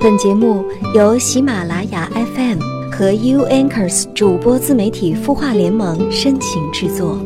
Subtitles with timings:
[0.00, 7.18] 本节目由喜马拉雅 FM 和 U Anchors 主播自媒体孵化联盟深情制作。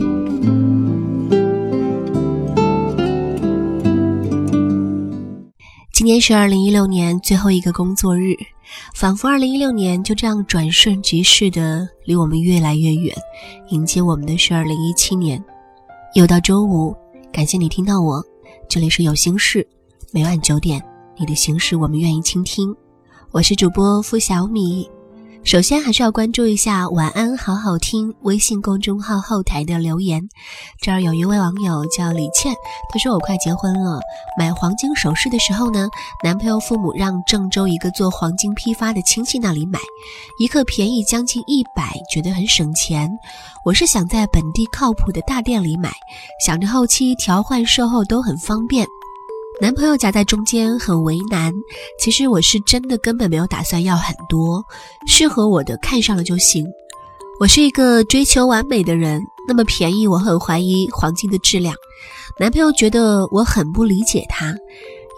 [5.93, 8.35] 今天是二零一六年最后一个工作日，
[8.95, 13.15] 仿佛二零一六年就这样转瞬即逝的离我们越来越远。
[13.69, 15.43] 迎接我们的是二零一七年，
[16.15, 16.97] 又到周五，
[17.31, 18.25] 感谢你听到我，
[18.67, 19.67] 这里是有心事，
[20.11, 20.83] 每晚九点。
[21.23, 22.75] 你的形式，我们愿意倾听。
[23.31, 24.91] 我是主播付小米。
[25.45, 30.21] 首先还是要关注一下“晚安好好听”微信公众号后台的留言。
[30.81, 32.53] 这儿有一位网友叫李倩，
[32.91, 34.01] 她说：“我快结婚了，
[34.37, 35.89] 买黄金首饰的时候呢，
[36.25, 39.79] 男朋友父母让郑州一个做黄金批发的亲戚那里买，
[40.41, 43.09] 一克便宜将近一百，觉得很省钱。
[43.65, 45.93] 我是想在本地靠谱的大店里买，
[46.45, 48.85] 想着后期调换售后都很方便。”
[49.61, 51.53] 男朋友夹在中间很为难。
[51.99, 54.65] 其实我是真的根本没有打算要很多，
[55.07, 56.67] 适合我的看上了就行。
[57.39, 61.75] 我是一个追求完美的人，那么便宜我很怀疑黄金的质量。
[62.41, 64.55] 男朋友觉得我很不理解他，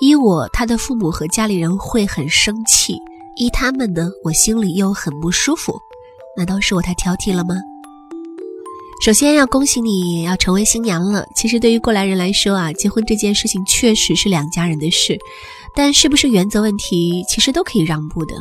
[0.00, 2.98] 依我他的父母和家里人会很生气，
[3.36, 5.78] 依他们呢我心里又很不舒服。
[6.36, 7.54] 难道是我太挑剔了吗？
[9.04, 11.26] 首先要恭喜你要成为新娘了。
[11.36, 15.18] 其实对于过来人来说啊，结婚这件事情确实是两家人的事，
[15.76, 18.34] 但是不是原则问题，其实都可以让步的。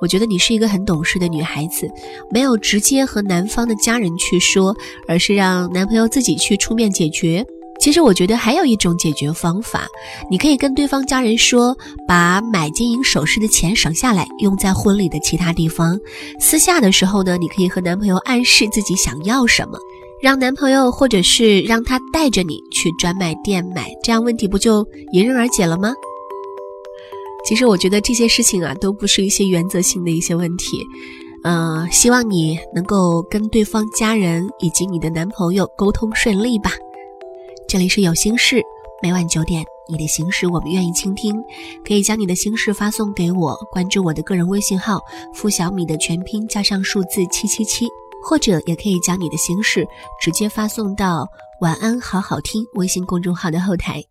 [0.00, 1.90] 我觉得你是一个很懂事的女孩子，
[2.30, 4.72] 没有直接和男方的家人去说，
[5.08, 7.44] 而是让男朋友自己去出面解决。
[7.80, 9.88] 其实我觉得还有一种解决方法，
[10.30, 15.98] 你可以跟对方家人说，把买金银首饰的钱省下来，用在婚礼的其他地方。
[16.38, 19.76] 私下的时候呢，你可以和男朋友暗示自己想要什么。
[20.24, 25.92] 让男朋友，或者是让他带着你去专卖店买，这样问题不就迎刃而解了吗？
[27.46, 30.82] 其实我觉得这些事情啊，都不是一些原则性的一些问题。
[31.42, 36.70] 嗯，希望你能够跟对方家人以及你的男朋友沟通顺利吧。
[37.68, 38.62] 这里是有心事，
[39.02, 41.36] 每晚九点，你的心事我们愿意倾听，
[41.86, 45.00] 可以将你的心事发送给我，关注我的个人微信号
[45.36, 47.86] “付小米”的全拼加上数字七七七。
[48.24, 49.86] 或者也可以将你的心事
[50.18, 51.28] 直接发送到
[51.60, 54.02] “晚安好好听”微信公众号的后台。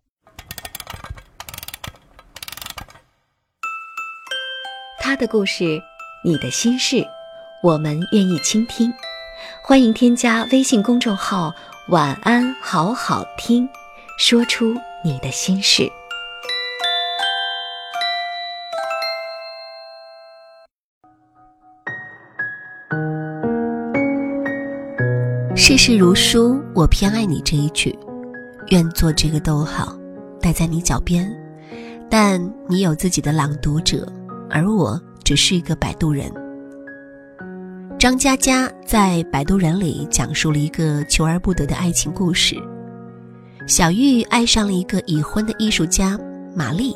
[5.00, 5.82] 他的故事，
[6.24, 7.04] 你的心事，
[7.62, 8.92] 我们愿意倾听。
[9.62, 11.52] 欢迎添加微信公众号
[11.90, 13.68] “晚安好好听”，
[14.16, 15.90] 说出你的心事。
[25.66, 27.98] 世事如书，我偏爱你这一句。
[28.68, 29.98] 愿做这个逗号，
[30.38, 31.26] 待在你脚边。
[32.10, 32.38] 但
[32.68, 34.06] 你有自己的朗读者，
[34.50, 36.30] 而我只是一个摆渡人。
[37.98, 42.54] 张嘉佳在《摆渡人》里讲述了一个求而不得的爱情故事。
[43.66, 46.18] 小玉爱上了一个已婚的艺术家
[46.54, 46.94] 玛丽。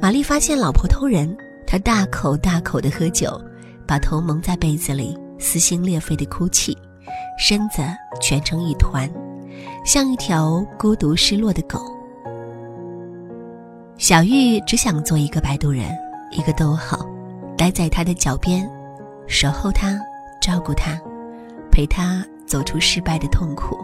[0.00, 1.36] 玛丽发现老婆偷人，
[1.66, 3.36] 她大口大口的喝酒，
[3.84, 6.78] 把头蒙在被子里，撕心裂肺的哭泣。
[7.38, 7.82] 身子
[8.20, 9.08] 蜷成一团，
[9.84, 11.80] 像一条孤独失落的狗。
[13.96, 15.96] 小玉只想做一个摆渡人，
[16.30, 17.06] 一个逗号，
[17.56, 18.68] 待在他的脚边，
[19.26, 19.98] 守候他，
[20.40, 21.00] 照顾他，
[21.70, 23.78] 陪他走出失败的痛苦。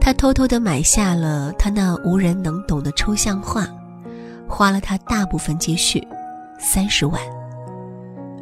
[0.00, 3.66] 他偷偷的买下了他那无人能懂的抽象画，
[4.46, 6.06] 花了他大部分积蓄，
[6.58, 7.20] 三十万。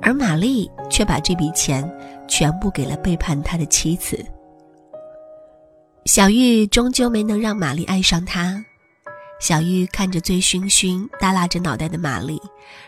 [0.02, 1.82] 而玛丽却把这笔钱
[2.28, 4.22] 全部给了背叛他的妻子。
[6.04, 8.62] 小玉终究没能让玛丽爱上他。
[9.40, 12.40] 小玉看着醉醺醺、耷拉着脑袋的玛丽，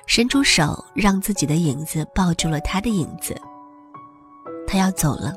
[0.06, 3.34] 伸出手让自己的影子抱住了他的影子。
[4.66, 5.34] 他要走了，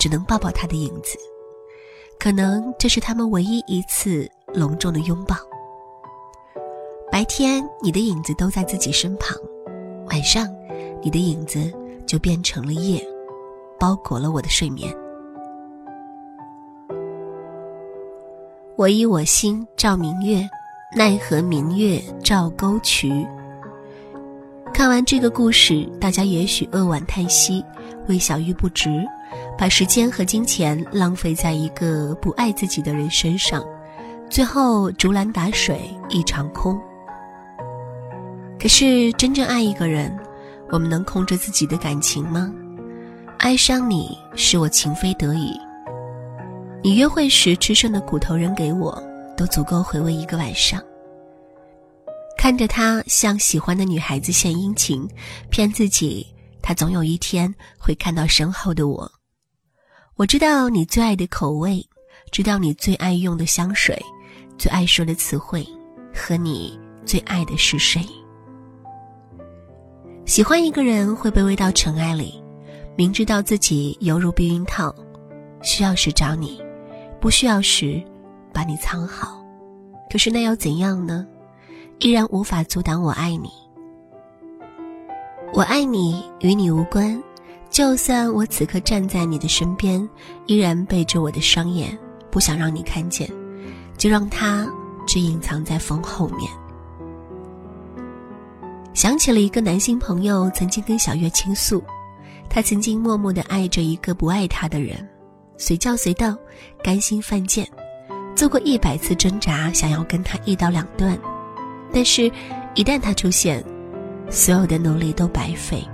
[0.00, 1.16] 只能抱抱他的影子。
[2.18, 5.36] 可能这是他们唯一一次隆重的拥抱。
[7.12, 9.36] 白天，你的影子都在自己身旁；
[10.08, 10.46] 晚上。
[11.06, 11.72] 你的影子
[12.04, 13.00] 就变成了夜，
[13.78, 14.92] 包裹了我的睡眠。
[18.74, 20.44] 我以我心照明月，
[20.96, 23.24] 奈何明月照沟渠。
[24.74, 27.64] 看完这个故事，大家也许扼腕叹息，
[28.08, 29.06] 为小玉不值，
[29.56, 33.64] 把时间和金钱浪费在一个不爱自己的人身上，
[34.28, 36.76] 最后竹篮打水一场空。
[38.58, 40.12] 可是真正爱一个人。
[40.70, 42.52] 我们能控制自己的感情吗？
[43.38, 45.56] 爱上你是我情非得已。
[46.82, 49.02] 你约会时吃剩的骨头扔给我，
[49.36, 50.82] 都足够回味一个晚上。
[52.38, 55.08] 看着他向喜欢的女孩子献殷勤，
[55.50, 56.26] 骗自己
[56.62, 59.10] 他总有一天会看到身后的我。
[60.16, 61.84] 我知道你最爱的口味，
[62.30, 64.00] 知道你最爱用的香水，
[64.58, 65.66] 最爱说的词汇，
[66.14, 68.06] 和你最爱的是谁。
[70.26, 72.42] 喜欢一个人会卑微到尘埃里，
[72.96, 74.92] 明知道自己犹如避孕套，
[75.62, 76.60] 需要时找你，
[77.20, 78.02] 不需要时
[78.52, 79.40] 把你藏好。
[80.10, 81.24] 可是那又怎样呢？
[82.00, 83.48] 依然无法阻挡我爱你。
[85.54, 87.22] 我爱你与你无关，
[87.70, 90.06] 就算我此刻站在你的身边，
[90.46, 91.96] 依然背着我的双眼，
[92.32, 93.30] 不想让你看见，
[93.96, 94.68] 就让它
[95.06, 96.50] 只隐藏在风后面。
[98.96, 101.84] 想起了一个男性朋友曾经跟小月倾诉，
[102.48, 105.06] 他曾经默默的爱着一个不爱他的人，
[105.58, 106.34] 随叫随到，
[106.82, 107.68] 甘心犯贱，
[108.34, 111.14] 做过一百次挣扎，想要跟他一刀两断。
[111.92, 112.32] 但是，
[112.74, 113.62] 一旦他出现，
[114.30, 115.84] 所有的努力都白费。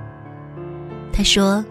[1.13, 1.65] 他说，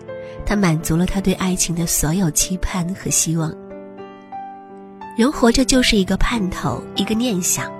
[0.45, 3.55] 他满足了他对爱情的所有期盼和希望。
[5.15, 7.71] 人活着就是一个盼头，一个念想。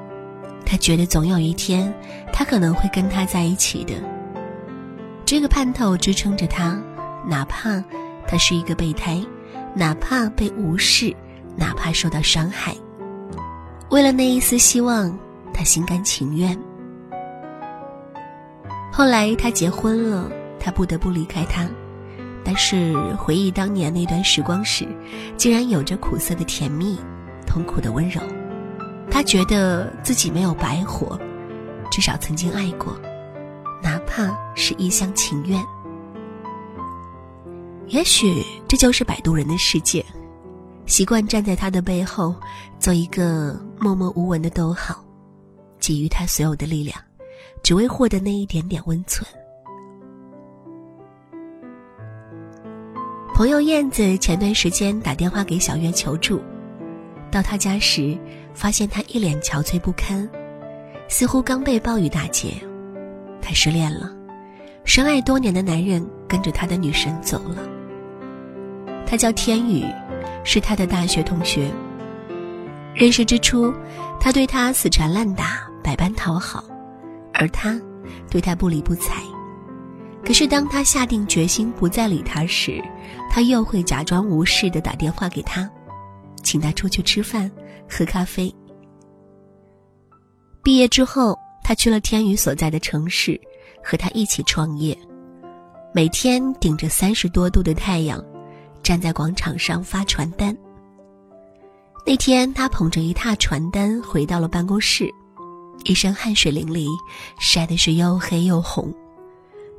[0.72, 1.94] 他觉得总有一天，
[2.32, 3.94] 他可能会跟他在一起的。
[5.26, 6.82] 这个盼头支撑着他，
[7.28, 7.84] 哪怕
[8.26, 9.22] 他是一个备胎，
[9.76, 11.14] 哪怕被无视，
[11.58, 12.74] 哪怕受到伤害。
[13.90, 15.14] 为了那一丝希望。
[15.54, 16.58] 他心甘情愿。
[18.90, 21.68] 后来他结婚了，他不得不离开他，
[22.42, 24.88] 但是回忆当年那段时光时，
[25.36, 26.98] 竟然有着苦涩的甜蜜，
[27.46, 28.22] 痛苦的温柔。
[29.12, 31.20] 他觉得自己没有白活，
[31.92, 32.98] 至少曾经爱过，
[33.84, 35.62] 哪怕是一厢情愿。
[37.88, 40.04] 也许这就是摆渡人的世界，
[40.86, 42.34] 习惯站在他的背后，
[42.80, 45.04] 做一个默默无闻的逗号。
[45.78, 46.96] 给予他所有的力量，
[47.64, 49.28] 只为获得那一点点温存。
[53.34, 56.40] 朋友燕子前段时间打电话给小月求助，
[57.32, 58.16] 到他家时，
[58.54, 60.30] 发现他一脸憔悴不堪，
[61.08, 62.54] 似乎刚被暴雨打劫。
[63.42, 64.12] 他失恋了，
[64.86, 67.58] 深爱多年的男人跟着他的女神走了。
[69.06, 69.86] 他叫天宇，
[70.44, 71.70] 是他的大学同学。
[72.94, 73.74] 认识之初，
[74.20, 75.68] 他对他死缠烂打。
[75.84, 76.64] 百般讨好，
[77.34, 77.76] 而他
[78.30, 79.16] 对他不理不睬。
[80.24, 82.80] 可是当他下定决心不再理他时，
[83.32, 85.68] 他又会假装无事的打电话给他，
[86.44, 87.50] 请他出去吃饭、
[87.92, 88.54] 喝咖啡。
[90.64, 93.40] 毕业之后，他去了天宇所在的城市，
[93.84, 94.98] 和他一起创业。
[95.94, 98.24] 每天顶着三十多度的太阳，
[98.82, 100.56] 站在广场上发传单。
[102.06, 105.10] 那天，他捧着一沓传单回到了办公室。
[105.84, 106.88] 一身汗水淋漓，
[107.40, 108.94] 晒的是又黑又红。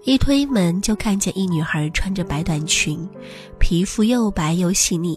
[0.05, 3.09] 一推门就看见一女孩穿着白短裙，
[3.61, 5.17] 皮肤又白又细腻，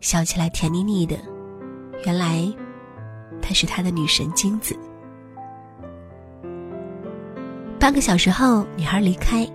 [0.00, 1.18] 笑起来甜腻腻的。
[2.04, 2.46] 原来，
[3.40, 4.76] 她是他的女神金子。
[7.78, 9.46] 半个小时后，女孩离开，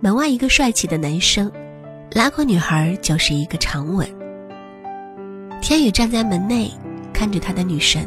[0.00, 1.50] 门外一个帅气的男生
[2.12, 4.08] 拉过女孩，就是一个长吻。
[5.60, 6.70] 天宇站在门内，
[7.12, 8.06] 看着他的女神。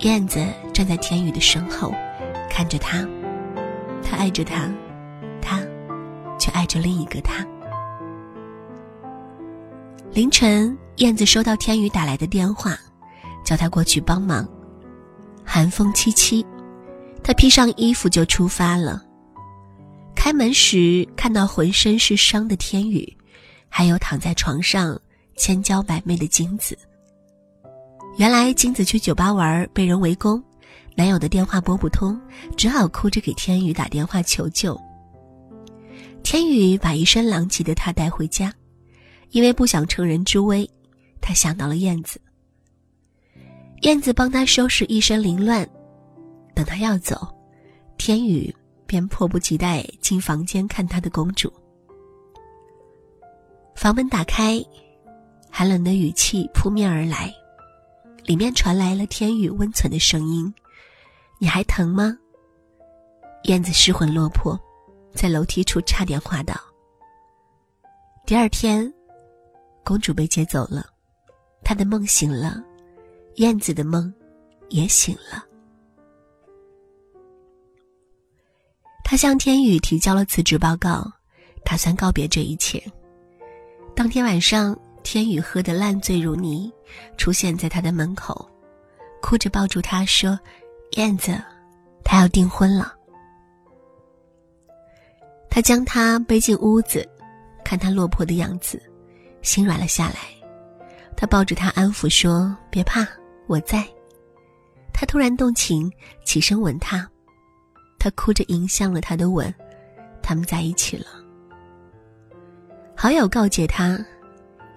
[0.00, 1.94] 燕子站在天宇的身后，
[2.50, 3.06] 看着他，
[4.02, 4.68] 他爱着他，
[5.40, 5.60] 他
[6.38, 7.46] 却爱着另一个他。
[10.14, 12.78] 凌晨，燕子收到天宇打来的电话，
[13.44, 14.48] 叫他过去帮忙。
[15.44, 16.46] 寒风凄凄，
[17.20, 19.02] 他披上衣服就出发了。
[20.14, 23.12] 开门时，看到浑身是伤的天宇，
[23.68, 24.96] 还有躺在床上
[25.36, 26.78] 千娇百媚的金子。
[28.16, 30.40] 原来金子去酒吧玩被人围攻，
[30.94, 32.16] 男友的电话拨不通，
[32.56, 34.80] 只好哭着给天宇打电话求救。
[36.22, 38.54] 天宇把一身狼藉的他带回家，
[39.34, 40.68] 因为不想乘人之危，
[41.20, 42.20] 他想到了燕子。
[43.80, 45.68] 燕子帮他收拾一身凌乱，
[46.54, 47.26] 等他要走，
[47.98, 48.54] 天宇
[48.86, 51.52] 便迫不及待进房间看他的公主。
[53.74, 54.64] 房门打开，
[55.50, 57.28] 寒冷的语气扑面而来。
[58.22, 60.54] 里面传来了天宇温存的声音
[61.40, 62.16] ：“你还疼吗？”
[63.44, 64.56] 燕子失魂落魄，
[65.12, 66.54] 在楼梯处差点滑倒。
[68.24, 68.90] 第二天，
[69.84, 70.86] 公主被接走了，
[71.62, 72.62] 她的梦醒了，
[73.36, 74.12] 燕子的梦
[74.70, 75.44] 也醒了。
[79.04, 81.04] 他向天宇提交了辞职报告，
[81.64, 82.82] 打算告别这一切。
[83.94, 84.76] 当天晚上。
[85.06, 86.72] 天宇喝得烂醉如泥，
[87.18, 88.50] 出现在他的门口，
[89.20, 90.40] 哭着抱住他说
[90.96, 91.38] ：“燕子，
[92.02, 92.94] 他要订婚了。
[95.50, 97.06] 他将他背进屋子，
[97.62, 98.82] 看他落魄的样子，
[99.44, 100.16] 心软了下来。
[101.16, 103.06] 他抱着他安抚说：“别怕，
[103.46, 103.86] 我在。”
[104.92, 105.88] 他突然动情，
[106.24, 107.08] 起身吻她。
[107.98, 109.54] 他哭着迎向了他的吻，
[110.22, 111.06] 他们在一起了。
[112.96, 113.98] 好友告诫他：“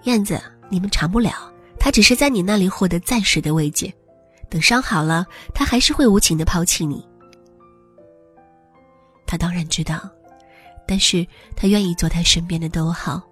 [0.04, 1.52] 燕子，你们长不了。
[1.78, 3.92] 他只是在你那里获得暂时的慰藉，
[4.48, 7.06] 等伤好了，他还是会无情的抛弃你。”
[9.26, 10.08] 他当然知道，
[10.86, 13.22] 但是他愿意做他身边的逗号，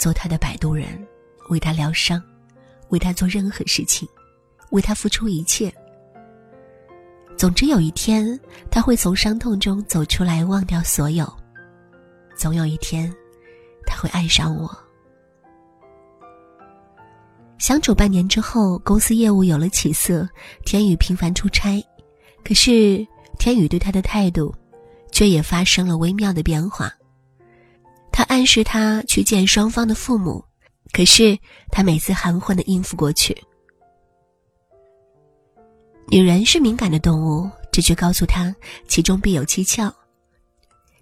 [0.00, 1.06] 做他的摆渡人，
[1.50, 2.20] 为他疗伤，
[2.88, 4.08] 为他做任何事情，
[4.70, 5.70] 为他付出一切。
[7.36, 8.40] 总之有一天，
[8.70, 11.30] 他会从伤痛中走出来，忘掉所有。
[12.34, 13.14] 总有一天，
[13.86, 14.74] 他会爱上我。
[17.58, 20.26] 相处半年之后，公司业务有了起色，
[20.64, 21.78] 天宇频繁出差，
[22.42, 23.06] 可是
[23.38, 24.54] 天宇对他的态度，
[25.12, 26.90] 却也发生了微妙的变化。
[28.20, 30.44] 他暗示他去见双方的父母，
[30.92, 31.38] 可是
[31.72, 33.34] 他每次含混的应付过去。
[36.06, 38.54] 女人是敏感的动物，直觉告诉她
[38.86, 39.90] 其中必有蹊跷。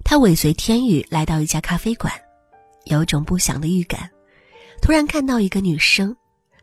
[0.05, 2.13] 她尾随天宇来到一家咖啡馆，
[2.85, 4.09] 有种不祥的预感。
[4.81, 6.17] 突然看到一个女生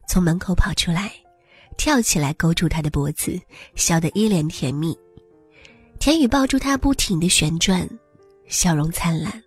[0.08, 1.12] 从门口跑出来，
[1.76, 3.38] 跳起来勾住他的脖子，
[3.76, 4.98] 笑得一脸甜蜜。
[6.00, 7.86] 天宇抱住她不停的旋转，
[8.48, 9.44] 笑容灿烂。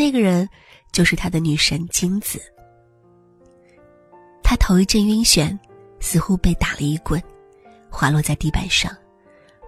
[0.00, 0.48] 那个人
[0.92, 2.40] 就是他的女神金子。
[4.42, 5.58] 他头一阵晕眩，
[6.00, 7.22] 似乎被打了一棍。
[7.90, 8.90] 滑落在地板上，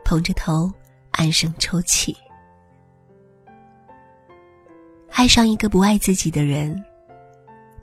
[0.07, 0.73] 捧着头
[1.11, 2.17] 暗声抽泣。
[5.11, 6.83] 爱上一个不爱自己的人，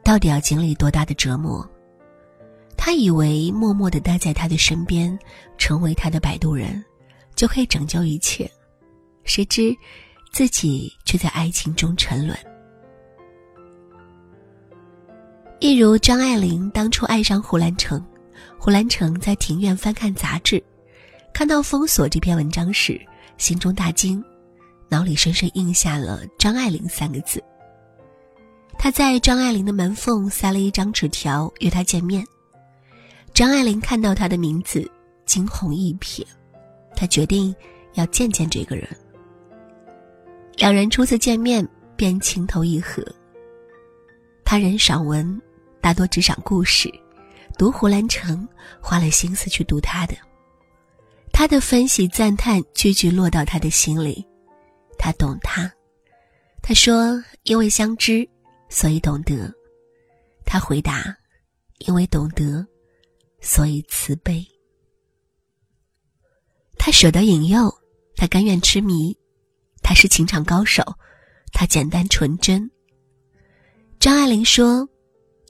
[0.03, 1.63] 到底要经历多大的折磨？
[2.75, 5.15] 他以为默默的待在他的身边，
[5.59, 6.83] 成为他的摆渡人，
[7.35, 8.49] 就可以拯救一切，
[9.23, 9.71] 谁知
[10.31, 12.37] 自己却在爱情中沉沦。
[15.59, 18.03] 一如张爱玲当初爱上胡兰成。
[18.57, 20.61] 胡兰成在庭院翻看杂志，
[21.31, 22.99] 看到封锁这篇文章时，
[23.37, 24.21] 心中大惊，
[24.89, 27.41] 脑里深深印下了“张爱玲”三个字。
[28.77, 32.25] 他在张爱玲的门缝塞了一张纸条，约她见面。
[33.33, 34.89] 张爱玲看到他的名字，
[35.25, 36.25] 惊鸿一瞥，
[36.95, 37.55] 她决定
[37.93, 38.87] 要见见这个人。
[40.59, 43.01] 两人初次见面便情投意合。
[44.43, 45.41] 他人赏文，
[45.79, 46.91] 大多只赏故事。
[47.57, 48.45] 读胡兰成，
[48.81, 50.15] 花了心思去读他的，
[51.31, 54.25] 他的分析赞叹句句落到他的心里，
[54.97, 55.71] 他懂他。
[56.61, 58.27] 他说：“因为相知，
[58.67, 59.53] 所以懂得。”
[60.45, 61.15] 他回答
[61.87, 62.65] ：“因为懂得，
[63.39, 64.45] 所以慈悲。”
[66.77, 67.73] 他舍得引诱，
[68.17, 69.17] 他甘愿痴迷，
[69.89, 70.83] 他是情场高手，
[71.51, 72.69] 他简单纯真。
[73.99, 74.87] 张爱玲说：“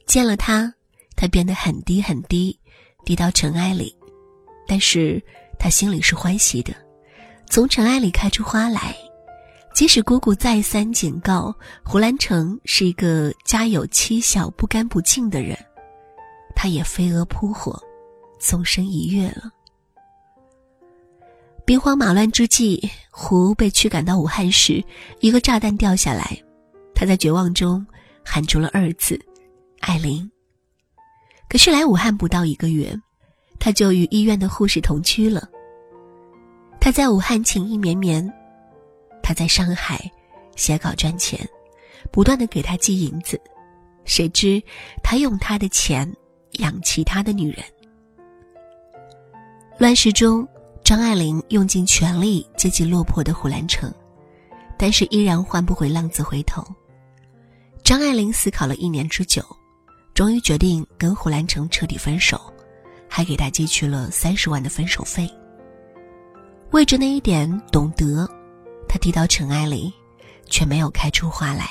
[0.07, 0.73] 见了他。”
[1.13, 2.57] 他变得很低很低，
[3.03, 3.93] 低到尘埃里，
[4.65, 5.21] 但是
[5.59, 6.73] 他心里是欢喜的，
[7.49, 8.95] 从尘埃里开出花来。
[9.75, 11.53] 即使姑姑再三警告
[11.83, 15.57] 胡兰成是一个家有妻小、不干不净的人，
[16.55, 17.77] 他也飞蛾扑火，
[18.39, 19.51] 纵身一跃了。
[21.69, 24.83] 兵荒马乱之际，胡被驱赶到武汉时，
[25.19, 26.35] 一个炸弹掉下来，
[26.95, 27.85] 他在绝望中
[28.25, 29.23] 喊出了二字
[29.81, 30.27] ：“艾琳。”
[31.47, 32.91] 可是来武汉不到一个月，
[33.59, 35.47] 他就与医院的护士同居了。
[36.81, 38.27] 他在武汉情意绵绵，
[39.21, 40.11] 他在上海
[40.55, 41.39] 写稿赚钱，
[42.11, 43.39] 不断的给他寄银子。
[44.05, 44.59] 谁知
[45.03, 46.11] 他用他的钱
[46.53, 47.63] 养其他的女人。
[49.77, 50.47] 乱世中，
[50.83, 53.93] 张爱玲用尽全力接近落魄的胡兰成，
[54.77, 56.65] 但是依然换不回浪子回头。
[57.83, 59.43] 张爱玲思考了一年之久。
[60.15, 62.41] 终于决定跟胡兰成彻底分手，
[63.07, 65.29] 还给他寄去了三十万的分手费。
[66.71, 68.29] 为着那一点懂得，
[68.85, 69.93] 他低到尘埃里，
[70.47, 71.69] 却没有开出花来。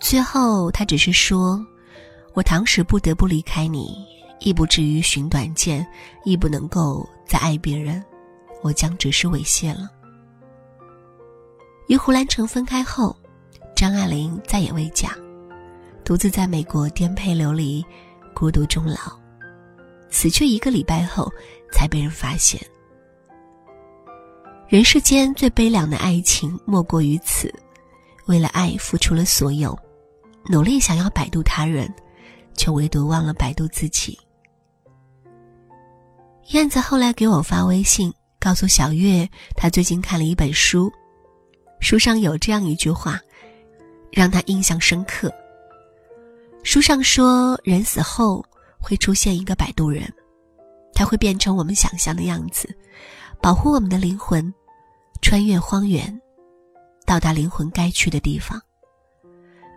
[0.00, 1.62] 最后，他只是说
[2.32, 4.06] ：“我当时不得不离开你，
[4.40, 5.86] 亦不至于寻短见，
[6.24, 8.04] 亦不能够再爱别人，
[8.62, 9.90] 我将只是猥亵了。”
[11.88, 13.16] 与胡兰成分开后，
[13.74, 15.16] 张爱玲再也未嫁。
[16.04, 17.84] 独自在美国颠沛流离，
[18.34, 19.18] 孤独终老，
[20.10, 21.30] 死去一个礼拜后，
[21.72, 22.60] 才被人发现。
[24.68, 27.52] 人世间最悲凉的爱情莫过于此：
[28.26, 29.78] 为了爱付出了所有，
[30.46, 31.90] 努力想要摆渡他人，
[32.54, 34.18] 却唯独忘了摆渡自己。
[36.48, 40.90] 燕子后来给我发微信，告诉小月，她最近看了一本书，
[41.78, 43.20] 书上有这样一句话，
[44.10, 45.30] 让她印象深刻。
[46.62, 48.42] 书上说，人死后
[48.78, 50.10] 会出现一个摆渡人，
[50.94, 52.66] 他会变成我们想象的样子，
[53.42, 54.52] 保护我们的灵魂，
[55.20, 56.18] 穿越荒原，
[57.04, 58.58] 到达灵魂该去的地方。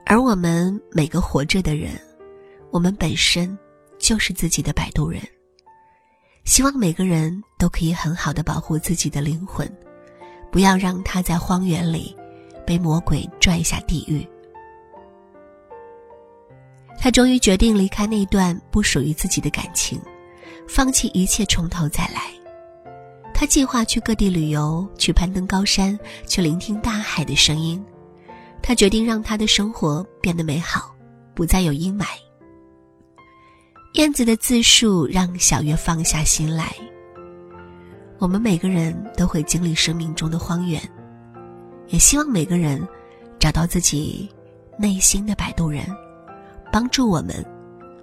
[0.05, 1.99] 而我们每个活着的人，
[2.71, 3.57] 我们本身
[3.99, 5.21] 就是自己的摆渡人。
[6.43, 9.71] 希望每个人都可以很好的保护自己的灵魂，
[10.51, 12.15] 不要让他在荒原里
[12.65, 14.27] 被魔鬼拽下地狱。
[16.99, 19.99] 他终于决定离开那段不属于自己的感情，
[20.67, 22.31] 放弃一切，从头再来。
[23.33, 27.83] 他计划去各地旅游，去攀登高山，去聆听大海的声音。
[28.61, 30.93] 他决定让他的生活变得美好，
[31.33, 32.05] 不再有阴霾。
[33.93, 36.73] 燕子的自述让小月放下心来。
[38.19, 40.81] 我们每个人都会经历生命中的荒原，
[41.87, 42.81] 也希望每个人
[43.37, 44.29] 找到自己
[44.77, 45.83] 内心的摆渡人，
[46.71, 47.45] 帮助我们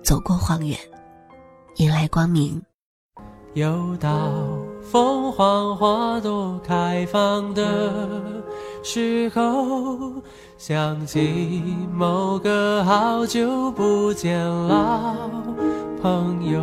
[0.03, 0.79] 走过荒原，
[1.77, 2.61] 迎来光明。
[3.55, 4.31] 又到
[4.83, 8.38] 凤凰花朵开放的
[8.91, 10.23] 时候，
[10.57, 11.63] 想起
[11.95, 15.15] 某个好久不见老
[16.01, 16.63] 朋友，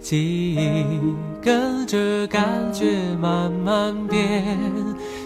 [0.00, 0.84] 记忆
[1.42, 4.56] 跟着感觉慢慢变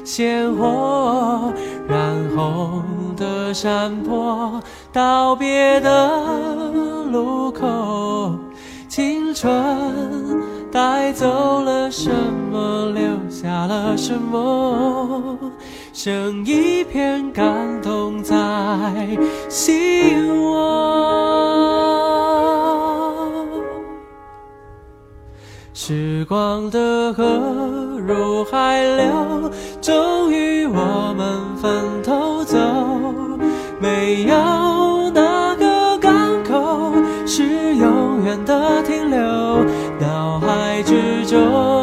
[0.03, 1.53] 鲜活，
[1.87, 2.83] 染红
[3.15, 4.59] 的山坡，
[4.95, 6.25] 道别的
[7.13, 8.35] 路口。
[8.89, 9.53] 青春
[10.71, 12.11] 带走了什
[12.51, 15.39] 么，留下了什么？
[15.93, 18.35] 剩一片感动在
[19.49, 20.73] 心窝。
[25.75, 27.25] 时光的河
[28.07, 32.57] 入海流，终于我们分头走，
[33.81, 36.13] 没有哪个港
[36.45, 36.95] 口
[37.27, 39.19] 是永远的停留。
[40.01, 41.82] 脑海之中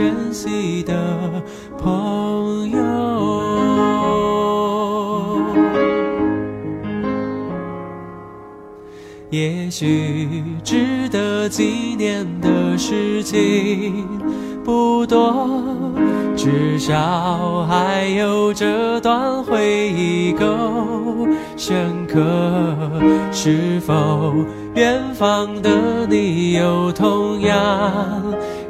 [0.00, 0.94] 珍惜的
[1.76, 2.80] 朋友。
[9.28, 14.08] 也许值得纪念的事情
[14.64, 15.60] 不多。
[16.34, 22.18] 至少还有这段回忆够深刻，
[23.30, 24.34] 是否
[24.74, 27.58] 远方的你有同样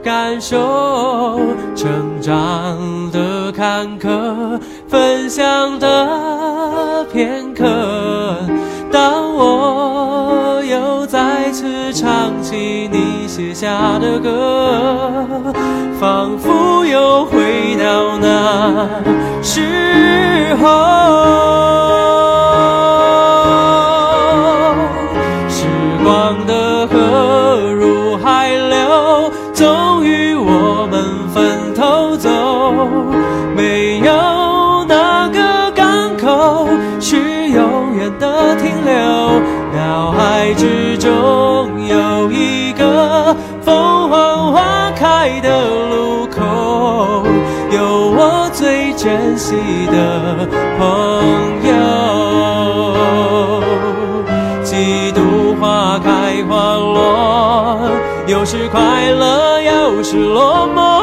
[0.02, 1.38] 感受？
[1.76, 8.36] 成长的坎坷，分享的片刻，
[8.92, 15.26] 当我又再次唱起你写下的歌，
[16.00, 17.40] 仿佛又回。
[17.80, 18.86] 到那
[19.42, 19.89] 时
[49.40, 50.46] 戏的
[50.78, 50.84] 朋
[51.64, 51.72] 友，
[54.62, 57.80] 几度花开花落，
[58.26, 61.00] 有时快乐，有时落寞，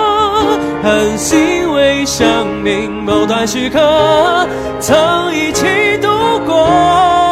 [0.84, 4.48] 很欣慰生命某段时刻
[4.80, 6.08] 曾一起度
[6.46, 7.27] 过。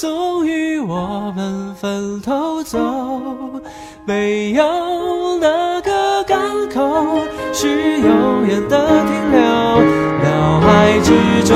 [0.00, 2.78] 终于我们分头走。
[4.06, 7.18] 没有哪个港口
[7.52, 9.40] 是永远的停留。
[10.24, 11.12] 脑海之
[11.44, 11.54] 中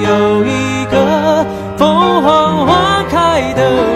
[0.00, 1.44] 有一个
[1.76, 3.95] 凤凰花开的